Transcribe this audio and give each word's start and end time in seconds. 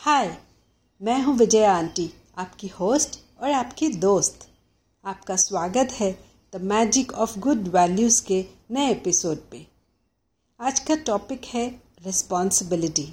हाय, 0.00 0.38
मैं 1.02 1.22
हूँ 1.22 1.34
विजया 1.34 1.72
आंटी, 1.76 2.10
आपकी 2.38 2.68
होस्ट 2.68 3.18
और 3.40 3.50
आपकी 3.50 3.88
दोस्त। 3.88 4.48
आपका 5.04 5.36
स्वागत 5.36 5.88
है 5.92 6.24
the 6.54 6.60
magic 6.62 7.12
of 7.12 7.38
good 7.38 7.68
values 7.68 8.24
के 8.24 8.44
नए 8.70 8.90
एपिसोड 8.90 9.38
पे। 9.50 9.66
आज 10.60 10.80
का 10.80 10.94
टॉपिक 10.96 11.44
है 11.44 11.82
रिस्पॉन्सिबिलिटी 12.06 13.08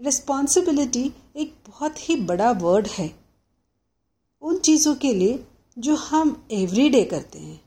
रिस्पॉन्सिबिलिटी 0.00 1.12
एक 1.36 1.54
बहुत 1.68 2.08
ही 2.08 2.16
बड़ा 2.16 2.50
वर्ड 2.50 2.86
है। 2.86 3.10
उन 4.42 4.58
चीज़ों 4.58 4.94
के 4.94 5.14
लिए 5.14 5.44
जो 5.78 5.96
हम 5.96 6.46
एवरी 6.50 6.88
डे 6.88 7.04
करते 7.04 7.38
हैं। 7.38 7.60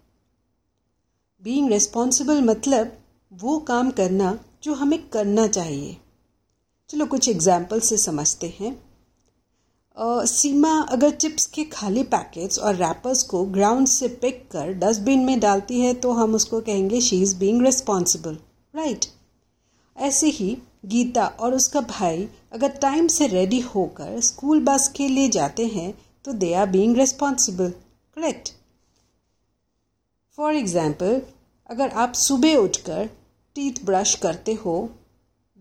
बीइंग 1.44 1.72
रिस्पॉन्सिबल 1.72 2.42
मतलब 2.42 2.98
वो 3.34 3.60
काम 3.60 3.92
करना 3.92 4.40
जो 4.64 4.74
हमें 4.74 5.10
करना 5.10 5.48
चाहिए। 5.48 5.98
चलो 6.94 7.06
कुछ 7.06 7.28
एग्ज़ाम्पल 7.30 7.80
से 7.80 7.98
समझते 7.98 8.48
हैं। 8.60 8.72
uh, 9.98 10.26
सीमा 10.26 10.74
अगर 10.92 11.12
चिप्स 11.12 11.46
के 11.46 11.64
खाली 11.64 12.04
पैकेट्स 12.04 12.60
और 12.60 12.76
रैपर्स 12.76 13.24
को 13.24 13.44
ग्राउंड 13.46 13.88
से 13.88 14.08
पिक 14.22 14.48
कर 14.52 14.74
डस्टबिन 14.74 15.20
में 15.20 15.40
डालती 15.40 15.80
है 15.82 15.94
तो 15.94 16.12
हम 16.12 16.36
उसको 16.36 16.60
कहेंगे 16.62 17.02
she 17.02 17.22
is 17.22 17.36
being 17.38 17.66
responsible 17.66 18.38
right 18.74 19.06
ऐसे 19.98 20.28
ही 20.28 20.58
गीता 20.86 21.26
और 21.26 21.54
उसका 21.54 21.82
भाई 21.90 22.28
अगर 22.52 22.78
टाइम 22.82 23.08
से 23.08 23.28
रेडी 23.28 23.60
होकर 23.60 24.20
स्कूल 24.22 24.64
बस 24.64 24.88
के 24.88 25.08
लिए 25.08 25.30
जाते 25.30 25.66
हैं 25.66 25.94
तो 26.26 26.34
they 26.34 26.54
are 26.54 26.70
being 26.70 26.98
responsible 26.98 27.70
correct 28.18 28.54
for 30.38 30.56
example 30.56 31.22
अगर 31.70 31.90
आप 31.90 32.14
सुबह 32.14 32.56
उठकर 32.56 33.10
टीथ 33.56 33.86
ब्रश 33.86 34.16
करते 34.16 34.54
हो 34.54 34.90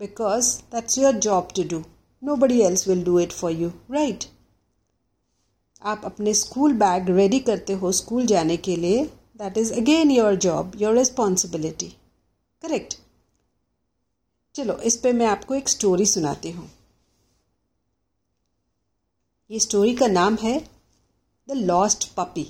because 0.03 0.51
that's 0.69 0.97
your 0.97 1.13
job 1.21 1.53
to 1.53 1.63
do. 1.65 1.83
Nobody 2.21 2.63
else 2.63 2.85
will 2.85 3.03
do 3.03 3.17
it 3.19 3.33
for 3.33 3.51
you, 3.53 3.73
right? 3.89 4.29
आप 5.81 6.01
अपने 6.05 6.33
स्कूल 6.33 6.73
बैग 6.77 7.09
रेडी 7.09 7.39
करते 7.47 7.73
हो 7.79 7.91
स्कूल 7.91 8.25
जाने 8.25 8.55
के 8.67 8.75
लिए 8.75 9.03
that 9.37 9.57
is 9.57 9.73
again 9.79 10.11
your 10.11 10.35
job 10.45 10.75
your 10.81 10.95
responsibility 10.97 11.87
correct 12.63 12.95
चलो 14.55 14.77
इस 14.89 14.95
पे 14.97 15.11
मैं 15.13 15.25
आपको 15.27 15.55
एक 15.55 15.69
स्टोरी 15.69 16.05
सुनाती 16.05 16.51
हूँ 16.51 16.69
ये 19.49 19.59
स्टोरी 19.59 19.93
का 19.95 20.07
नाम 20.07 20.35
है 20.43 20.57
द 21.47 21.57
लॉस्ट 21.71 22.07
पपी 22.17 22.47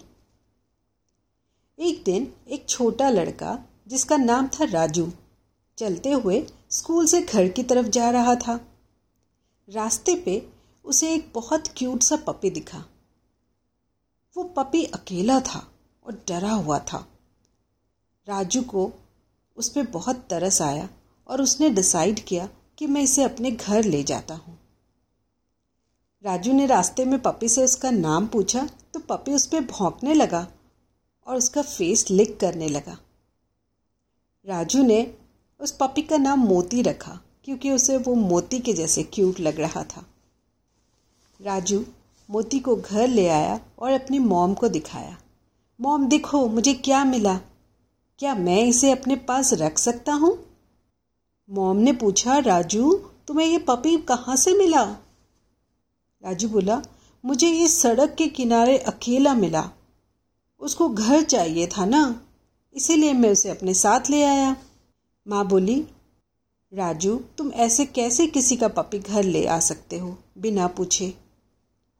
एक 1.78 2.04
दिन 2.06 2.32
एक 2.54 2.70
छोटा 2.70 3.10
लड़का 3.10 3.58
जिसका 3.88 4.18
नाम 4.18 4.48
था 4.54 4.66
राजू 4.72 5.12
चलते 5.78 6.12
हुए 6.12 6.46
स्कूल 6.72 7.06
से 7.06 7.22
घर 7.22 7.48
की 7.48 7.64
तरफ़ 7.64 7.88
जा 7.88 8.10
रहा 8.10 8.36
था। 8.36 8.60
रास्ते 9.68 10.16
पे 10.16 10.42
उसे 10.86 11.14
एक 11.14 11.32
बहुत 11.36 11.68
क्यूट 11.68 12.04
सा 12.04 12.16
पपी 12.16 12.50
दिखा। 12.50 12.84
वो 14.36 14.44
पपी 14.58 14.84
अकेला 14.86 15.40
था 15.40 15.68
और 16.06 16.24
डरा 16.28 16.52
हुआ 16.52 16.80
था। 16.80 17.06
राजू 18.28 18.62
को 18.62 18.92
उस 19.58 19.70
पर 19.70 19.88
बहुत 19.88 20.26
तरस 20.30 20.62
आया 20.62 20.90
और 21.30 21.42
उसने 21.42 21.70
डिसाइड 21.70 22.20
किया 22.20 22.50
कि 22.78 22.88
मैं 22.88 23.02
इसे 23.02 23.24
अपने 23.24 23.52
घर 23.52 23.84
ले 23.84 24.04
जाता 24.04 24.36
हूँ। 24.36 24.58
राजू 26.24 26.54
ने 26.54 26.66
रास्ते 26.66 27.06
में 27.06 27.20
पपी 27.22 27.50
से 27.50 27.64
उसका 27.64 27.92
नाम 27.92 28.28
पूछा 28.28 28.68
तो 28.94 29.00
पपी 29.00 29.34
उस 29.34 29.48
पर 29.48 29.62
भौंकने 29.62 30.14
लगा 30.14 30.48
और 31.28 31.36
उसका 31.36 31.62
फेस 31.62 32.10
लिक 32.10 32.40
करने 32.40 32.68
लगा। 32.70 32.98
राजू 34.48 34.84
ने 34.84 35.02
उस 35.60 35.72
पपी 35.72 36.02
का 36.02 36.18
नाम 36.18 36.40
मोती 36.40 36.82
रखा, 36.82 37.20
क्योंकि 37.44 37.72
उसे 37.72 37.98
वो 37.98 38.16
मोती 38.16 38.60
के 38.60 38.74
जैसे 38.74 39.04
क्यूट 39.04 39.40
लग 39.40 39.60
रहा 39.60 39.84
था। 39.84 40.06
राजू 41.42 41.86
मोती 42.30 42.60
को 42.60 42.76
घर 42.76 43.08
ले 43.08 43.28
आया 43.28 43.60
और 43.80 43.92
अपनी 43.92 44.20
मॉम 44.20 44.54
को 44.54 44.68
दिखाया। 44.68 45.18
मॉम, 45.82 46.08
देखो, 46.08 46.48
मुझे 46.48 46.74
क्या 46.74 47.06
मिला? 47.06 47.40
क्या 48.20 48.36
मैं 48.36 48.64
इसे 48.64 48.92
अपने 48.92 49.16
पास 49.16 49.54
रख 49.54 49.78
सकता 49.78 50.14
हूँ? 50.14 50.38
मॉम 51.50 51.78
ने 51.78 51.94
पूछा, 51.94 52.38
राजू, 52.38 52.94
तुम्हें 53.28 53.48
ये 53.48 53.58
पपी 53.58 53.98
कहाँ 53.98 54.36
से 54.36 54.54
मिला? 54.54 54.84
राजू 56.24 56.50
बोला, 56.50 56.82
मुझे 57.26 57.48
ये 57.48 57.68
सड़क 57.68 58.16
के 58.16 58.28
किनारे 58.28 58.78
अकेला 58.78 59.34
मिला। 59.34 59.70
उसको 60.60 60.90
घर 60.90 61.22
चाहिए 61.22 61.68
था 61.68 61.86
ना, 61.86 62.22
इसीलिए 62.76 63.14
मैं 63.14 63.32
उसे 63.32 63.50
अपने 63.50 63.74
साथ 63.74 64.10
ले 64.10 64.24
आया। 64.24 64.56
माँ 65.28 65.46
बोली, 65.48 65.80
राजू, 66.72 67.16
तुम 67.38 67.52
ऐसे 67.56 67.86
कैसे 67.86 68.26
किसी 68.28 68.56
का 68.56 68.68
पपी 68.68 69.00
घर 69.00 69.24
ले 69.24 69.46
आ 69.46 69.60
सकते 69.60 69.98
हो 69.98 70.16
बिना 70.38 70.68
पूछे? 70.68 71.06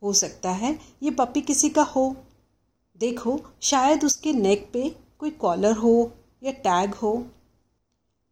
हो 0.02 0.14
सकता 0.14 0.52
है 0.52 0.72
ये 1.04 1.12
पपी 1.12 1.42
किसी 1.42 1.70
का 1.70 1.84
हो। 1.86 2.16
देखो, 3.02 3.40
शायद 3.62 4.04
उसके 4.04 4.34
नेक 4.34 4.68
पे 4.74 4.90
कोई 5.20 5.30
कॉलर 5.32 5.74
हो 5.74 6.12
या 6.44 6.52
टैग 6.64 6.94
हो। 6.94 7.14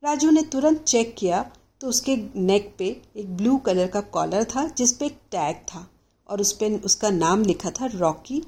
राजू 0.03 0.31
ने 0.31 0.41
तुरंत 0.43 0.83
चेक 0.83 1.15
किया 1.17 1.43
तो 1.81 1.87
उसके 1.87 2.15
नेक 2.35 2.73
पे 2.79 2.85
एक 3.17 3.35
ब्लू 3.37 3.57
कलर 3.57 3.87
का 3.87 4.01
कॉलर 4.01 4.43
था, 4.45 4.67
जिस 4.67 4.93
पे 4.93 5.05
एक 5.05 5.19
टैग 5.31 5.55
था 5.67 5.87
और 6.29 6.41
उस 6.41 6.51
पर 6.53 6.79
उसका 6.85 7.09
नाम 7.09 7.43
लिखा 7.43 7.71
था 7.71 7.85
Rocky 7.93 8.41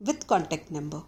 with 0.00 0.26
contact 0.28 0.72
number 0.72 1.02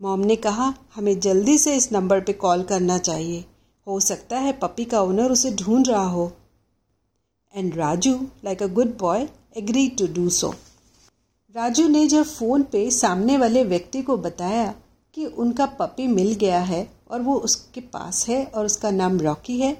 mom 0.00 0.20
ने 0.20 0.36
कहा, 0.36 0.72
हमें 0.94 1.18
जल्दी 1.20 1.58
से 1.58 1.74
इस 1.76 1.90
नंबर 1.92 2.20
पे 2.20 2.32
कॉल 2.34 2.62
करना 2.62 2.98
चाहिए। 3.00 3.44
हो 3.86 3.98
सकता 4.00 4.38
है 4.38 4.52
पपी 4.52 4.84
का 4.84 5.00
ओनर 5.02 5.32
उसे 5.32 5.50
ढूंढ 5.54 5.88
रहा 5.88 6.04
हो। 6.04 6.30
And 7.54 7.74
Raju 7.74 8.14
like 8.44 8.62
a 8.62 8.66
good 8.66 8.96
boy 8.98 9.28
agree 9.56 9.88
to 9.88 10.06
do 10.06 10.28
so 10.30 10.54
Raju 11.54 11.88
ने 11.88 12.06
जब 12.06 12.22
फ़ोन 12.22 12.62
पे 12.62 12.90
सामने 12.90 13.36
वाले 13.38 13.64
व्यक्ति 13.64 14.02
को 14.02 14.16
बताया 14.16 14.74
कि 15.16 15.26
उनका 15.26 15.66
पपी 15.80 16.06
मिल 16.06 16.32
गया 16.34 16.60
है 16.60 16.86
और 17.10 17.20
वो 17.22 17.34
उसके 17.38 17.80
पास 17.80 18.26
है 18.28 18.44
और 18.44 18.66
उसका 18.66 18.90
नाम 18.90 19.20
रॉकी 19.20 19.58
है 19.60 19.72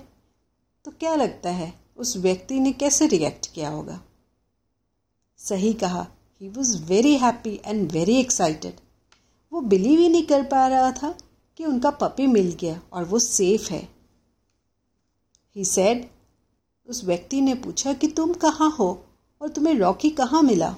तो 0.85 0.91
क्या 0.91 1.15
लगता 1.15 1.51
है 1.51 1.73
उस 1.97 2.17
व्यक्ति 2.17 2.61
ने 2.61 2.73
कैसे 2.73 3.07
रिएक्ट 3.07 3.47
किया 3.55 3.69
होगा? 3.69 4.01
सही 5.39 5.73
कहा 5.73 6.07
he 6.41 6.49
was 6.49 6.77
very 6.85 7.17
happy 7.17 7.59
and 7.67 7.91
very 7.93 8.17
excited 8.17 8.81
वो 9.53 9.61
बिलीव 9.63 9.99
ही 10.01 10.09
नहीं 10.09 10.27
कर 10.27 10.43
पा 10.45 10.67
रहा 10.67 10.93
था 10.93 11.15
कि 11.59 11.65
उनका 11.65 11.91
पपी 11.91 12.27
मिल 12.27 12.53
गया 12.61 12.81
और 12.93 13.05
वो 13.05 13.19
सेफ़ 13.19 13.73
है। 13.73 13.94
ही 15.57 15.65
सेड 15.65 16.05
उस 16.89 17.05
व्यक्ति 17.05 17.41
ने 17.41 17.55
पूछा 17.55 17.93
कि 17.93 18.09
तुम 18.09 18.33
कहाँ 18.35 18.71
हो 18.71 19.05
और 19.41 19.49
तुम्हें 19.49 19.75
रॉकी 19.75 20.11
कहाँ 20.11 20.43
मिला? 20.43 20.69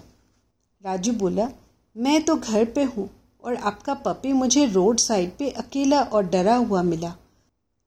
राजू 0.85 1.13
बोला, 1.13 1.49
मैं 1.97 2.23
तो 2.25 2.37
घर 2.37 2.65
पे 2.65 2.83
हूँ 2.83 3.09
और 3.45 3.55
आपका 3.55 3.95
पपी 3.95 4.33
मुझे 4.33 4.67
रोड 4.67 4.99
साइड 4.99 5.37
पे 5.39 5.51
अकेला 5.51 6.03
और 6.03 6.27
डरा 6.27 6.57
हुआ 6.57 6.83
मिला। 6.83 7.15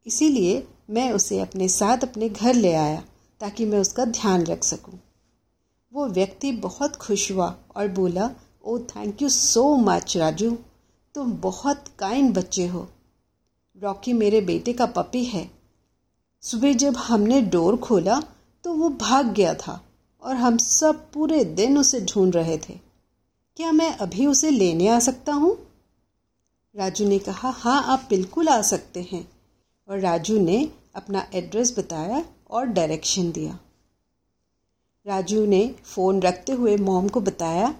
इसीलिए 0.05 0.67
मैं 0.89 1.11
उसे 1.11 1.39
अपने 1.39 1.67
साथ 1.67 1.97
अपने 1.97 2.29
घर 2.29 2.53
ले 2.53 2.73
आया 2.73 3.03
ताकि 3.39 3.65
मैं 3.65 3.79
उसका 3.79 4.05
ध्यान 4.05 4.45
रख 4.45 4.63
सकूँ। 4.63 4.99
वो 5.93 6.07
व्यक्ति 6.07 6.51
बहुत 6.51 6.95
खुश 6.95 7.31
हुआ 7.31 7.55
और 7.75 7.87
बोला 7.87 8.29
ओ 8.63 8.79
thank 8.79 9.21
you 9.21 9.29
so 9.29 9.75
much 9.75 10.17
Raju. 10.17 10.57
तुम 11.15 11.31
बहुत 11.33 11.85
काइंड 11.99 12.33
बच्चे 12.33 12.67
हो। 12.67 12.87
रॉकी 13.81 14.13
मेरे 14.13 14.41
बेटे 14.41 14.73
का 14.73 14.85
पपी 14.85 15.23
है। 15.25 15.58
सुबह 16.43 16.73
जब 16.73 16.97
हमने 16.97 17.41
डोर 17.41 17.77
खोला 17.77 18.19
तो 18.63 18.73
वो 18.73 18.89
भाग 18.89 19.25
गया 19.33 19.53
था 19.53 19.83
और 20.23 20.35
हम 20.35 20.57
सब 20.57 21.11
पूरे 21.11 21.43
दिन 21.45 21.77
उसे 21.77 22.01
ढूंढ 22.01 22.35
रहे 22.35 22.57
थे। 22.57 22.73
क्या 23.57 23.71
मैं 23.71 23.97
अभी 23.97 24.25
उसे 24.25 24.49
लेने 24.49 24.87
आ 24.87 24.99
सकता 24.99 25.33
हूँ? 25.33 25.57
राजू 26.75 27.05
ने 27.05 27.19
कहा 27.19 27.49
हाँ 27.49 27.83
आप 27.83 28.07
बिल्कुल 28.09 28.49
आ 28.49 28.61
सकते 28.61 29.01
हैं। 29.11 29.29
और 29.87 29.99
राजू 29.99 30.39
ने 30.39 30.71
अपना 30.95 31.27
एड्रेस 31.33 31.79
बताया 31.79 32.25
और 32.49 32.65
डायरेक्शन 32.65 33.31
दिया। 33.31 33.59
राजू 35.05 35.45
ने 35.45 35.75
फ़ोन 35.85 36.21
रखते 36.21 36.51
हुए 36.51 36.77
मॉम 36.77 37.07
को 37.07 37.21
बताया 37.21 37.75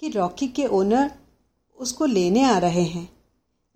कि 0.00 0.08
रॉकी 0.08 0.48
के 0.48 0.66
ओनर 0.66 1.10
उसको 1.78 2.06
लेने 2.06 2.44
आ 2.44 2.58
रहे 2.58 2.82
हैं। 2.82 3.08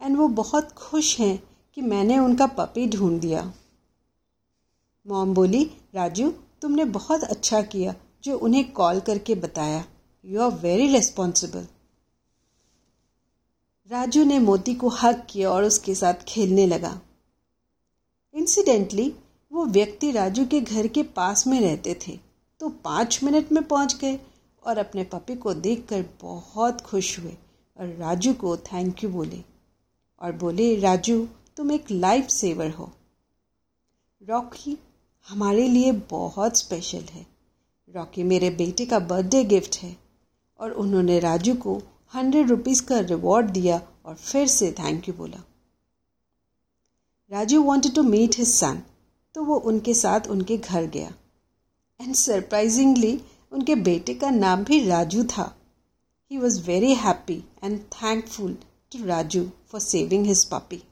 एंड 0.03 0.17
वो 0.17 0.29
बहुत 0.29 0.73
खुश 0.73 1.19
हैं 1.21 1.43
कि 1.75 1.83
मैंने 1.83 2.19
उनका 2.19 2.47
पपी 2.47 2.87
ढूंढ 2.87 3.21
दिया। 3.21 3.53
मॉम 5.09 5.33
बोली, 5.35 5.63
राजू, 5.95 6.31
तुमने 6.63 6.85
बहुत 6.87 7.23
अच्छा 7.25 7.61
किया 7.63 7.95
जो 8.25 8.37
उन्हें 8.39 8.71
कॉल 8.73 9.01
करके 9.01 9.35
बताया। 9.35 9.85
You 10.25 10.41
are 10.41 10.51
very 10.61 10.87
responsible 10.89 11.67
Raju 13.91 14.25
ने 14.25 14.39
मोती 14.39 14.75
को 14.75 14.89
हक 14.93 15.27
किया 15.31 15.51
और 15.51 15.65
उसके 15.65 15.95
साथ 15.95 16.25
खेलने 16.29 16.67
लगा। 16.67 17.01
इंसिडेंटली 18.35 19.13
वो 19.53 19.65
व्यक्ति 19.67 20.11
राजू 20.11 20.45
के 20.47 20.61
घर 20.61 20.87
के 20.87 21.03
पास 21.03 21.47
में 21.47 21.61
रहते 21.61 21.95
थे 22.07 22.19
तो 22.61 22.69
पाँच 22.85 23.23
मिनट 23.25 23.53
में 23.53 23.63
पहुँच 23.65 23.95
गए 23.97 24.19
और 24.63 24.79
अपने 24.79 25.05
पपी 25.05 25.37
को 25.37 25.55
देखकर 25.57 26.05
बहुत 26.23 26.81
खुश 26.81 27.19
हुए 27.19 27.37
और 27.77 27.95
राजू 27.99 28.33
को 28.35 28.57
थैंक 28.57 29.05
यू 29.05 29.11
बोले 29.11 29.43
और 30.21 30.33
बोले, 30.35 30.75
राजू, 30.77 31.27
तुम 31.57 31.73
एक 31.73 31.91
लाइफ 31.91 32.29
सेवर 32.31 32.71
हो। 32.71 32.91
रॉकी 34.23 34.77
हमारे 35.27 35.67
लिए 35.69 35.93
बहुत 36.11 36.57
स्पेशल 36.57 37.03
है। 37.11 37.27
रॉकी 37.95 38.23
मेरे 38.23 38.51
बेटे 38.51 38.87
का 38.87 38.99
बर्थडे 39.01 39.43
गिफ्ट 39.45 39.77
है 39.77 39.97
और 40.61 40.71
उन्होंने 40.75 41.19
राजू 41.21 41.55
को 41.57 41.77
हंड्रेड 42.15 42.51
रुपीज़ 42.51 42.83
का 42.83 42.99
रिवॉर्ड 43.01 43.51
दिया 43.51 43.81
और 44.05 44.15
फिर 44.15 44.47
से 44.49 44.71
थैंक 44.73 45.09
यू 45.09 45.15
बोला। 45.15 45.43
Raju 47.31 47.63
wanted 47.63 47.95
to 47.95 48.03
meet 48.03 48.39
his 48.39 48.49
son 48.49 48.83
तो 49.35 49.45
वो 49.45 49.57
उनके 49.63 49.95
साथ 49.95 50.29
उनके 50.29 50.57
घर 50.57 50.87
गया। 50.87 51.13
एंड 52.01 52.15
सरप्राइजिंगली 52.15 53.21
उनके 53.53 53.75
बेटे 53.83 54.15
का 54.15 54.31
नाम 54.31 54.65
भी 54.65 54.81
राजू 54.87 55.25
था। 55.27 55.55
He 56.31 56.39
was 56.39 56.61
very 56.63 56.95
happy 56.95 57.43
and 57.65 57.79
thankful 57.93 58.57
to 58.93 59.05
Raju 59.07 59.45
for 59.67 59.81
saving 59.81 60.27
his 60.27 60.45
puppy 60.45 60.83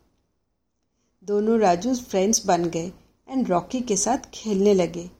दोनों 1.25 1.59
राजू 1.61 1.95
फ्रेंड्स 1.95 2.45
बन 2.47 2.65
गए 2.71 2.93
एंड 3.29 3.49
रॉकी 3.49 3.81
के 3.81 3.97
साथ 3.97 4.31
खेलने 4.35 4.75
लगे। 4.75 5.11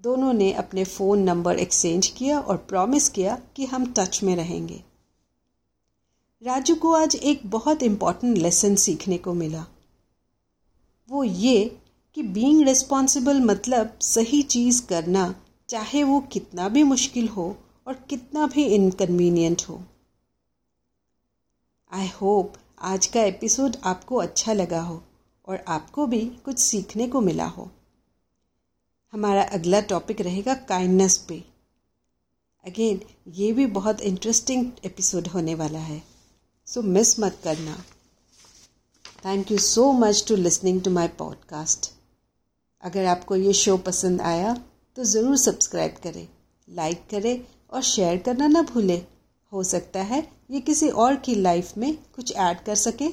दोनों 0.00 0.32
ने 0.32 0.52
अपने 0.52 0.84
फ़ोन 0.84 1.18
नंबर 1.18 1.58
एक्सचेंज 1.58 2.06
किया 2.06 2.40
और 2.40 2.56
प्रॉमिस 2.56 3.08
किया 3.08 3.42
कि 3.56 3.66
हम 3.66 3.94
टच 3.98 4.22
में 4.22 4.36
रहेंगे। 4.36 4.84
राजू 6.42 6.74
को 6.74 6.92
आज 6.92 7.16
एक 7.16 7.40
बहुत 7.46 7.82
इंपॉर्टेंट 7.82 8.38
लेसन 8.38 8.74
सीखने 8.74 9.18
को 9.18 9.34
मिला। 9.34 9.66
वो 11.10 11.24
ये 11.24 11.80
कि 12.14 12.22
बीइंग 12.22 12.62
रिस्पॉन्सिबल 12.62 13.40
मतलब 13.40 13.98
सही 14.00 14.42
चीज़ 14.42 14.86
करना, 14.86 15.34
चाहे 15.68 16.02
वो 16.04 16.20
कितना 16.20 16.68
भी 16.68 16.82
मुश्किल 16.82 17.28
हो 17.28 17.56
और 17.86 17.94
कितना 17.94 18.46
भी 18.46 18.64
इनकन्वीनियंट 18.64 19.62
हो। 19.68 19.82
आई 21.92 22.08
होप 22.08 22.52
आज 22.80 23.06
का 23.06 23.22
एपिसोड 23.22 23.76
आपको 23.84 24.16
अच्छा 24.16 24.52
लगा 24.52 24.80
हो। 24.80 25.02
और 25.48 25.64
आपको 25.68 26.06
भी 26.06 26.24
कुछ 26.44 26.58
सीखने 26.58 27.06
को 27.08 27.20
मिला 27.20 27.46
हो। 27.46 27.70
हमारा 29.12 29.42
अगला 29.52 29.80
टॉपिक 29.86 30.20
रहेगा 30.20 30.54
काइंडनेस 30.68 31.16
पे। 31.28 31.42
अगेन 32.64 33.00
ये 33.34 33.52
भी 33.52 33.66
बहुत 33.68 34.00
इंटरेस्टिंग 34.02 34.70
एपिसोड 34.84 35.28
होने 35.28 35.54
वाला 35.54 35.78
है। 35.80 36.02
सो 36.66 36.82
मिस 36.82 37.18
मत 37.20 37.38
करना। 37.44 37.76
Thank 39.24 39.50
you 39.52 39.58
so 39.58 39.90
much 39.92 40.24
to 40.28 40.36
listening 40.36 40.80
to 40.82 40.90
my 40.90 41.08
podcast 41.18 41.90
अगर 42.82 43.04
आपको 43.06 43.36
ये 43.36 43.52
शो 43.54 43.76
पसंद 43.78 44.20
आया 44.20 44.54
तो 44.96 45.04
ज़रूर 45.04 45.36
सब्सक्राइब 45.38 45.96
करें 46.02 46.26
लाइक 46.68 47.06
करें 47.10 47.44
और 47.72 47.82
शेयर 47.82 48.18
करना 48.18 48.46
ना 48.48 48.62
भूलें। 48.62 49.04
हो 49.52 49.62
सकता 49.64 50.02
है 50.02 50.20
ये 50.50 50.60
किसी 50.60 50.88
और 50.88 51.16
की 51.16 51.34
लाइफ 51.34 51.76
में 51.78 51.94
कुछ 52.14 52.32
ऐड 52.34 52.64
कर 52.64 52.74
सके। 52.76 53.08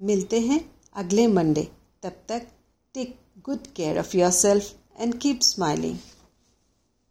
मिलते 0.00 0.40
हैं 0.40 0.60
अगले 0.96 1.26
मंडे। 1.26 1.68
तब 2.02 2.22
तक 2.28 2.46
take 2.94 3.14
good 3.44 3.66
care 3.76 3.98
of 3.98 4.16
yourself 4.30 4.72
and 5.00 5.14
keep 5.18 5.40
smiling 5.40 5.96